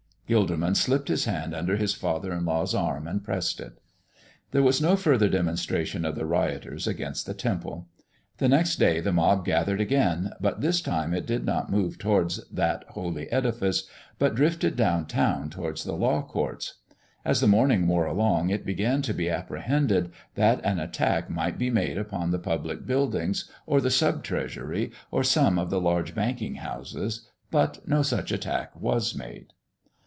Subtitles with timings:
[0.29, 3.81] Gilderman slipped his hand under his father in law's arm and pressed it.
[4.51, 7.89] There was no further demonstration of the rioters against the Temple.
[8.37, 12.47] The next day the mob gathered again, but this time it did not move towards
[12.47, 16.75] that holy edifice, but drifted down town towards the law courts.
[17.25, 21.69] As the morning wore along it began to be apprehended that an attack might be
[21.69, 26.55] made upon the public buildings or the sub treasury or some of the larger banking
[26.55, 29.47] houses, but no such attack was made.